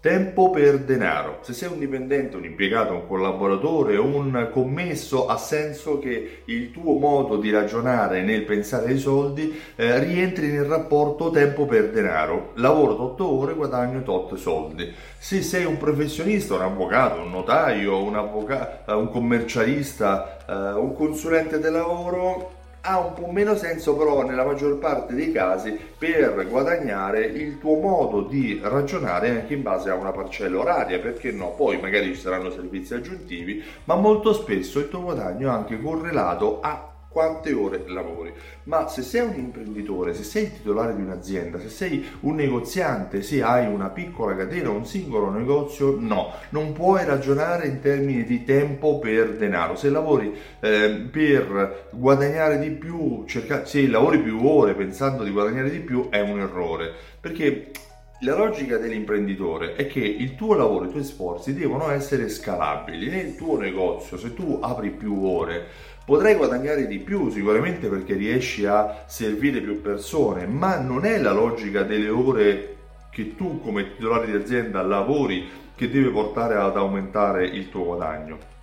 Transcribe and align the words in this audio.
Tempo 0.00 0.48
per 0.48 0.78
denaro. 0.78 1.40
Se 1.42 1.52
sei 1.52 1.70
un 1.70 1.78
dipendente, 1.78 2.34
un 2.34 2.44
impiegato, 2.46 2.94
un 2.94 3.06
collaboratore, 3.06 3.98
un 3.98 4.48
commesso, 4.50 5.26
ha 5.26 5.36
senso 5.36 5.98
che 5.98 6.40
il 6.46 6.70
tuo 6.70 6.98
modo 6.98 7.36
di 7.36 7.50
ragionare 7.50 8.22
nel 8.22 8.44
pensare 8.44 8.92
ai 8.92 8.98
soldi 8.98 9.60
eh, 9.76 9.98
rientri 9.98 10.46
nel 10.46 10.64
rapporto 10.64 11.28
tempo 11.28 11.66
per 11.66 11.90
denaro. 11.90 12.52
Lavoro 12.54 12.98
8 13.02 13.30
ore, 13.30 13.52
guadagno 13.52 14.02
8 14.02 14.36
soldi. 14.36 14.90
Se 15.18 15.42
sei 15.42 15.66
un 15.66 15.76
professionista, 15.76 16.54
un 16.54 16.62
avvocato, 16.62 17.20
un 17.20 17.30
notaio, 17.30 18.02
un, 18.02 18.16
avvocato, 18.16 18.96
un 18.96 19.10
commercialista, 19.10 20.38
eh, 20.48 20.78
un 20.78 20.94
consulente 20.94 21.58
del 21.58 21.72
lavoro, 21.72 22.59
ha 22.82 22.98
un 22.98 23.14
po' 23.14 23.30
meno 23.30 23.54
senso 23.56 23.94
però 23.96 24.22
nella 24.24 24.44
maggior 24.44 24.78
parte 24.78 25.14
dei 25.14 25.32
casi 25.32 25.78
per 25.98 26.46
guadagnare 26.48 27.24
il 27.24 27.58
tuo 27.58 27.78
modo 27.78 28.22
di 28.22 28.60
ragionare 28.62 29.30
anche 29.30 29.54
in 29.54 29.62
base 29.62 29.90
a 29.90 29.94
una 29.94 30.12
parcella 30.12 30.58
oraria, 30.58 30.98
perché 30.98 31.30
no? 31.32 31.50
Poi 31.50 31.80
magari 31.80 32.14
ci 32.14 32.20
saranno 32.20 32.50
servizi 32.50 32.94
aggiuntivi, 32.94 33.62
ma 33.84 33.94
molto 33.94 34.32
spesso 34.32 34.78
il 34.78 34.88
tuo 34.88 35.02
guadagno 35.02 35.48
è 35.48 35.52
anche 35.52 35.80
correlato 35.80 36.60
a 36.60 36.89
quante 37.10 37.52
ore 37.52 37.82
lavori. 37.88 38.32
Ma 38.64 38.86
se 38.86 39.02
sei 39.02 39.22
un 39.22 39.34
imprenditore, 39.34 40.14
se 40.14 40.22
sei 40.22 40.44
il 40.44 40.52
titolare 40.52 40.94
di 40.94 41.02
un'azienda, 41.02 41.58
se 41.58 41.68
sei 41.68 42.06
un 42.20 42.36
negoziante, 42.36 43.22
se 43.22 43.42
hai 43.42 43.66
una 43.66 43.88
piccola 43.88 44.36
catena, 44.36 44.70
un 44.70 44.86
singolo 44.86 45.30
negozio, 45.30 45.96
no, 45.98 46.32
non 46.50 46.72
puoi 46.72 47.04
ragionare 47.04 47.66
in 47.66 47.80
termini 47.80 48.24
di 48.24 48.44
tempo 48.44 49.00
per 49.00 49.36
denaro. 49.36 49.74
Se 49.74 49.90
lavori 49.90 50.32
eh, 50.60 51.08
per 51.10 51.88
guadagnare 51.90 52.60
di 52.60 52.70
più, 52.70 53.24
cerca- 53.26 53.64
se 53.64 53.88
lavori 53.88 54.20
più 54.20 54.46
ore 54.46 54.74
pensando 54.74 55.24
di 55.24 55.30
guadagnare 55.32 55.70
di 55.70 55.80
più, 55.80 56.08
è 56.10 56.20
un 56.20 56.38
errore. 56.38 56.92
Perché 57.20 57.72
la 58.22 58.36
logica 58.36 58.76
dell'imprenditore 58.76 59.76
è 59.76 59.86
che 59.86 60.00
il 60.00 60.34
tuo 60.34 60.54
lavoro, 60.54 60.84
i 60.84 60.90
tuoi 60.90 61.04
sforzi 61.04 61.54
devono 61.54 61.90
essere 61.90 62.28
scalabili. 62.28 63.08
Nel 63.08 63.34
tuo 63.34 63.58
negozio, 63.58 64.18
se 64.18 64.34
tu 64.34 64.58
apri 64.60 64.90
più 64.90 65.24
ore, 65.24 65.66
potrai 66.04 66.34
guadagnare 66.34 66.86
di 66.86 66.98
più 66.98 67.30
sicuramente 67.30 67.88
perché 67.88 68.14
riesci 68.14 68.66
a 68.66 69.04
servire 69.06 69.60
più 69.60 69.80
persone, 69.80 70.46
ma 70.46 70.78
non 70.78 71.06
è 71.06 71.18
la 71.18 71.32
logica 71.32 71.82
delle 71.82 72.10
ore 72.10 72.76
che 73.10 73.36
tu 73.36 73.60
come 73.62 73.94
titolare 73.94 74.26
di 74.26 74.32
azienda 74.32 74.82
lavori 74.82 75.48
che 75.74 75.88
deve 75.88 76.10
portare 76.10 76.56
ad 76.56 76.76
aumentare 76.76 77.46
il 77.46 77.70
tuo 77.70 77.84
guadagno. 77.84 78.59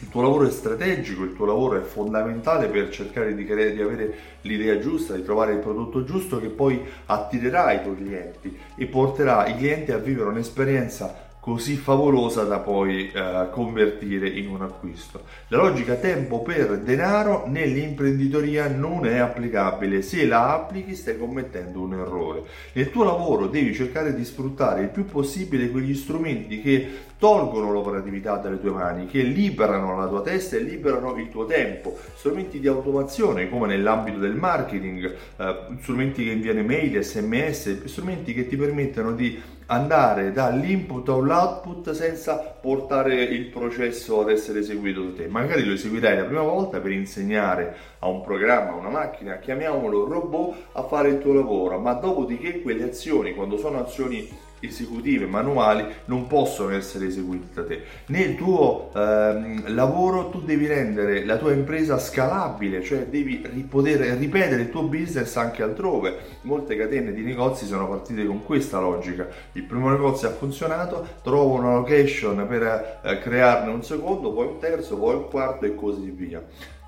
Il 0.00 0.08
tuo 0.08 0.22
lavoro 0.22 0.46
è 0.46 0.50
strategico, 0.50 1.24
il 1.24 1.34
tuo 1.34 1.46
lavoro 1.46 1.76
è 1.76 1.82
fondamentale 1.82 2.68
per 2.68 2.90
cercare 2.90 3.34
di, 3.34 3.44
cre- 3.44 3.74
di, 3.74 3.82
avere 3.82 4.14
l'idea 4.42 4.78
giusta, 4.78 5.14
di 5.14 5.24
trovare 5.24 5.52
il 5.52 5.58
prodotto 5.58 6.04
giusto 6.04 6.40
che 6.40 6.48
poi 6.48 6.80
attirerà 7.06 7.72
i 7.72 7.82
tuoi 7.82 7.96
clienti 7.96 8.58
e 8.76 8.86
porterà 8.86 9.46
i 9.46 9.56
clienti 9.56 9.92
a 9.92 9.98
vivere 9.98 10.28
un'esperienza 10.28 11.27
così 11.48 11.76
favolosa 11.76 12.44
da 12.44 12.58
poi 12.58 13.10
eh, 13.10 13.46
convertire 13.50 14.28
in 14.28 14.50
un 14.50 14.60
acquisto. 14.60 15.22
La 15.48 15.56
logica 15.56 15.94
tempo 15.94 16.42
per 16.42 16.80
denaro 16.80 17.44
nell'imprenditoria 17.46 18.68
non 18.68 19.06
è 19.06 19.16
applicabile, 19.16 20.02
se 20.02 20.26
la 20.26 20.52
applichi 20.52 20.94
stai 20.94 21.16
commettendo 21.16 21.80
un 21.80 21.94
errore. 21.94 22.42
Nel 22.74 22.90
tuo 22.90 23.04
lavoro 23.04 23.46
devi 23.46 23.72
cercare 23.72 24.14
di 24.14 24.26
sfruttare 24.26 24.82
il 24.82 24.88
più 24.90 25.06
possibile 25.06 25.70
quegli 25.70 25.94
strumenti 25.94 26.60
che 26.60 27.06
tolgono 27.18 27.72
l'operatività 27.72 28.36
dalle 28.36 28.60
tue 28.60 28.70
mani, 28.70 29.06
che 29.06 29.22
liberano 29.22 29.96
la 29.96 30.06
tua 30.06 30.20
testa 30.20 30.56
e 30.56 30.60
liberano 30.60 31.16
il 31.16 31.30
tuo 31.30 31.46
tempo. 31.46 31.96
Strumenti 32.14 32.60
di 32.60 32.68
automazione 32.68 33.48
come 33.48 33.68
nell'ambito 33.68 34.18
del 34.18 34.34
marketing, 34.34 35.14
eh, 35.38 35.56
strumenti 35.80 36.24
che 36.24 36.30
inviano 36.30 36.62
mail, 36.62 37.02
sms, 37.02 37.84
strumenti 37.84 38.34
che 38.34 38.46
ti 38.46 38.56
permettono 38.56 39.12
di 39.12 39.56
andare 39.70 40.32
dall'input 40.32 41.08
all'output 41.08 41.90
senza 41.90 42.36
portare 42.36 43.22
il 43.22 43.46
processo 43.46 44.20
ad 44.20 44.30
essere 44.30 44.60
eseguito 44.60 45.02
da 45.02 45.16
te. 45.16 45.28
Magari 45.28 45.64
lo 45.64 45.72
eseguirai 45.72 46.16
la 46.16 46.24
prima 46.24 46.42
volta 46.42 46.80
per 46.80 46.92
insegnare 46.92 47.76
a 47.98 48.08
un 48.08 48.22
programma, 48.22 48.72
a 48.72 48.76
una 48.76 48.88
macchina, 48.88 49.38
chiamiamolo 49.38 50.06
robot, 50.06 50.56
a 50.72 50.82
fare 50.84 51.10
il 51.10 51.18
tuo 51.18 51.34
lavoro, 51.34 51.78
ma 51.78 51.92
dopodiché 51.94 52.62
quelle 52.62 52.84
azioni, 52.84 53.34
quando 53.34 53.58
sono 53.58 53.80
azioni 53.80 54.46
esecutive 54.60 55.26
manuali 55.26 55.84
non 56.06 56.26
possono 56.26 56.70
essere 56.74 57.06
eseguite 57.06 57.46
da 57.54 57.64
te. 57.64 57.82
Nel 58.06 58.36
tuo 58.36 58.90
ehm, 58.94 59.74
lavoro 59.74 60.28
tu 60.28 60.40
devi 60.40 60.66
rendere 60.66 61.24
la 61.24 61.36
tua 61.36 61.52
impresa 61.52 61.98
scalabile, 61.98 62.82
cioè 62.82 63.06
devi 63.06 63.36
poter 63.68 64.00
ripetere 64.18 64.62
il 64.62 64.70
tuo 64.70 64.82
business 64.82 65.36
anche 65.36 65.62
altrove. 65.62 66.16
Molte 66.42 66.76
catene 66.76 67.12
di 67.12 67.22
negozi 67.22 67.66
sono 67.66 67.88
partite 67.88 68.24
con 68.24 68.44
questa 68.44 68.80
logica. 68.80 69.28
Il 69.52 69.64
primo 69.64 69.90
negozio 69.90 70.28
ha 70.28 70.32
funzionato, 70.32 71.06
trovo 71.22 71.54
una 71.54 71.74
location 71.74 72.46
per 72.48 73.00
eh, 73.02 73.18
crearne 73.18 73.70
un 73.70 73.82
secondo, 73.82 74.32
poi 74.32 74.46
un 74.46 74.58
terzo, 74.58 74.96
poi 74.96 75.14
un 75.14 75.28
quarto 75.28 75.64
e 75.64 75.74
così 75.74 76.10
via. 76.10 76.42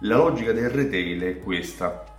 La 0.05 0.17
logica 0.17 0.53
del 0.53 0.71
retail 0.71 1.23
è 1.23 1.39
questa 1.41 2.10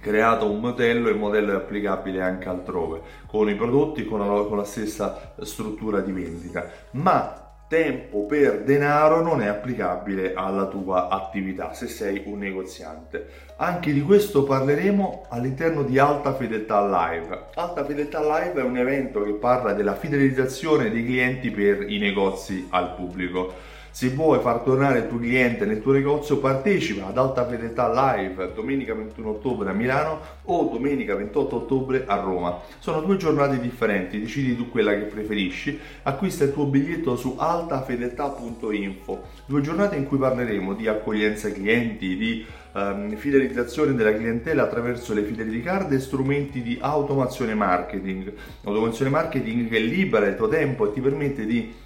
creato 0.00 0.50
un 0.50 0.60
modello 0.60 1.08
e 1.08 1.12
il 1.12 1.18
modello 1.18 1.52
è 1.52 1.56
applicabile 1.56 2.22
anche 2.22 2.48
altrove, 2.48 3.00
con 3.26 3.48
i 3.48 3.54
prodotti 3.54 4.04
con 4.04 4.20
la, 4.20 4.44
con 4.44 4.56
la 4.56 4.64
stessa 4.64 5.34
struttura 5.40 6.00
di 6.00 6.12
vendita, 6.12 6.70
ma 6.92 7.46
tempo 7.68 8.26
per 8.26 8.62
denaro 8.62 9.22
non 9.22 9.42
è 9.42 9.46
applicabile 9.46 10.34
alla 10.34 10.66
tua 10.66 11.08
attività 11.08 11.72
se 11.72 11.88
sei 11.88 12.22
un 12.26 12.38
negoziante. 12.38 13.26
Anche 13.56 13.92
di 13.92 14.02
questo 14.02 14.44
parleremo 14.44 15.26
all'interno 15.30 15.82
di 15.82 15.98
Alta 15.98 16.34
Fedeltà 16.34 16.86
Live. 16.86 17.46
Alta 17.54 17.84
Fedeltà 17.84 18.20
Live 18.20 18.60
è 18.60 18.62
un 18.62 18.76
evento 18.76 19.22
che 19.22 19.32
parla 19.32 19.72
della 19.72 19.94
fidelizzazione 19.94 20.90
dei 20.90 21.04
clienti 21.04 21.50
per 21.50 21.90
i 21.90 21.98
negozi 21.98 22.68
al 22.70 22.94
pubblico. 22.94 23.74
Se 23.96 24.10
vuoi 24.10 24.40
far 24.40 24.58
tornare 24.58 24.98
il 24.98 25.08
tuo 25.08 25.18
cliente 25.18 25.64
nel 25.64 25.80
tuo 25.80 25.92
negozio, 25.92 26.36
partecipa 26.36 27.06
ad 27.06 27.16
Alta 27.16 27.46
Fedeltà 27.46 27.90
Live 27.90 28.52
domenica 28.54 28.92
21 28.92 29.30
ottobre 29.30 29.70
a 29.70 29.72
Milano 29.72 30.20
o 30.42 30.68
domenica 30.70 31.14
28 31.14 31.56
ottobre 31.56 32.04
a 32.06 32.16
Roma. 32.16 32.60
Sono 32.78 33.00
due 33.00 33.16
giornate 33.16 33.58
differenti, 33.58 34.20
decidi 34.20 34.54
tu 34.54 34.68
quella 34.68 34.92
che 34.92 35.04
preferisci, 35.04 35.80
acquista 36.02 36.44
il 36.44 36.52
tuo 36.52 36.66
biglietto 36.66 37.16
su 37.16 37.36
altafedeltà.info. 37.38 39.22
Due 39.46 39.60
giornate 39.62 39.96
in 39.96 40.04
cui 40.04 40.18
parleremo 40.18 40.74
di 40.74 40.88
accoglienza 40.88 41.50
clienti, 41.50 42.16
di 42.18 42.44
um, 42.74 43.16
fidelizzazione 43.16 43.94
della 43.94 44.14
clientela 44.14 44.64
attraverso 44.64 45.14
le 45.14 45.22
fidelity 45.22 45.62
card 45.62 45.90
e 45.92 46.00
strumenti 46.00 46.60
di 46.60 46.76
automazione 46.78 47.54
marketing. 47.54 48.30
Automazione 48.64 49.10
marketing 49.10 49.70
che 49.70 49.78
libera 49.78 50.26
il 50.26 50.36
tuo 50.36 50.48
tempo 50.48 50.86
e 50.86 50.92
ti 50.92 51.00
permette 51.00 51.46
di 51.46 51.84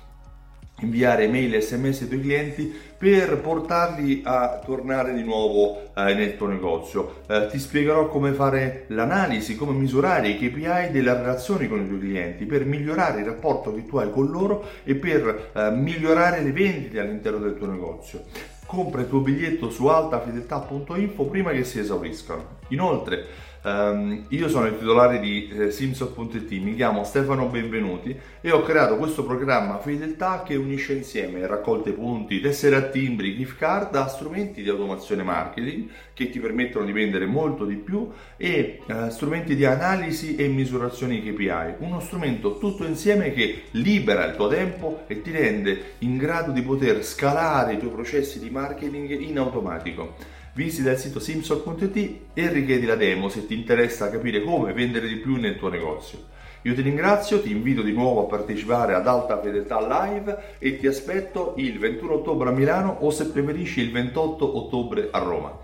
inviare 0.81 1.29
mail 1.29 1.55
e 1.55 1.61
sms 1.61 2.03
ai 2.03 2.09
tuoi 2.09 2.21
clienti 2.21 2.75
per 3.01 3.39
portarli 3.39 4.21
a 4.25 4.61
tornare 4.65 5.15
di 5.15 5.23
nuovo 5.23 5.91
eh, 5.95 6.13
nel 6.15 6.37
tuo 6.37 6.49
negozio. 6.49 7.23
Eh, 7.27 7.47
ti 7.51 7.59
spiegherò 7.59 8.09
come 8.09 8.33
fare 8.33 8.85
l'analisi, 8.89 9.57
come 9.57 9.73
misurare 9.73 10.29
i 10.29 10.37
KPI 10.37 10.91
delle 10.91 11.15
relazioni 11.15 11.67
con 11.67 11.81
i 11.81 11.89
tuoi 11.89 12.01
clienti 12.01 12.45
per 12.45 12.67
migliorare 12.67 13.21
il 13.21 13.27
rapporto 13.27 13.75
che 13.75 13.87
tu 13.87 13.97
hai 13.97 14.11
con 14.11 14.27
loro 14.27 14.65
e 14.85 14.95
per 14.97 15.51
eh, 15.55 15.71
migliorare 15.71 16.43
le 16.43 16.53
vendite 16.53 17.01
all'interno 17.01 17.39
del 17.39 17.57
tuo 17.57 17.69
negozio. 17.69 18.25
Compra 18.67 19.01
il 19.01 19.09
tuo 19.09 19.21
biglietto 19.21 19.71
su 19.71 19.87
altafedeltà.info 19.87 21.25
prima 21.25 21.53
che 21.53 21.65
si 21.65 21.79
esauriscano. 21.79 22.59
Inoltre, 22.69 23.27
Um, 23.63 24.25
io 24.29 24.49
sono 24.49 24.69
il 24.69 24.79
titolare 24.79 25.21
di 25.21 25.51
eh, 25.51 25.71
Simsot.it, 25.71 26.51
mi 26.63 26.75
chiamo 26.75 27.05
Stefano 27.05 27.45
Benvenuti 27.49 28.19
e 28.41 28.51
ho 28.53 28.63
creato 28.63 28.97
questo 28.97 29.23
programma 29.23 29.79
Fedeltà 29.81 30.43
che 30.43 30.57
unisce 30.57 30.95
insieme 30.95 31.47
raccolte 31.47 31.93
punti, 31.93 32.41
tessere 32.41 32.77
a 32.77 32.83
timbri, 32.85 33.37
gift 33.37 33.59
card 33.59 33.95
a 33.97 34.07
strumenti 34.07 34.63
di 34.63 34.71
automazione 34.71 35.23
marketing 35.25 35.91
che 36.15 36.31
ti 36.31 36.41
permettono 36.41 36.87
di 36.87 36.93
vendere 36.93 37.27
molto 37.27 37.67
di 37.67 37.75
più 37.75 38.11
e 38.39 38.81
uh, 38.87 39.11
strumenti 39.11 39.55
di 39.55 39.67
analisi 39.67 40.37
e 40.37 40.49
misurazione 40.49 41.21
KPI. 41.21 41.75
Uno 41.81 42.01
strumento 42.01 42.57
tutto 42.57 42.87
insieme 42.87 43.31
che 43.31 43.65
libera 43.73 44.25
il 44.25 44.37
tuo 44.37 44.49
tempo 44.49 45.03
e 45.07 45.21
ti 45.21 45.31
rende 45.33 45.97
in 45.99 46.17
grado 46.17 46.51
di 46.53 46.63
poter 46.63 47.05
scalare 47.05 47.75
i 47.75 47.79
tuoi 47.79 47.91
processi 47.91 48.39
di 48.39 48.49
marketing 48.49 49.21
in 49.21 49.37
automatico 49.37 50.39
visita 50.55 50.91
il 50.91 50.99
sito 50.99 51.21
simsol.it 51.21 52.19
e 52.35 52.49
richiedi 52.49 52.87
la 52.87 52.97
demo 52.97 53.29
se 53.29 53.47
ti 53.47 53.55
interessa 53.55 54.11
capire 54.11 54.43
come 54.43 54.73
vendere 54.73 55.09
di 55.09 55.17
più 55.17 55.37
nel 55.37 55.57
tuo 55.57 55.69
negozio. 55.69 56.39
Io 56.63 56.75
ti 56.75 56.83
ringrazio, 56.83 57.41
ti 57.41 57.51
invito 57.51 57.81
di 57.81 57.93
nuovo 57.93 58.25
a 58.25 58.29
partecipare 58.29 58.95
ad 58.95 59.07
Alta 59.07 59.41
Fedeltà 59.41 59.81
Live 59.81 60.57
e 60.59 60.79
ti 60.79 60.87
aspetto 60.87 61.55
il 61.57 61.79
21 61.79 62.15
ottobre 62.15 62.51
a 62.51 62.53
Milano 62.53 62.99
o 63.01 63.11
se 63.11 63.29
preferisci 63.29 63.81
il 63.81 63.91
28 63.93 64.57
ottobre 64.59 65.09
a 65.11 65.19
Roma. 65.19 65.59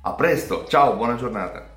A 0.00 0.12
presto, 0.14 0.64
ciao, 0.66 0.96
buona 0.96 1.14
giornata! 1.14 1.75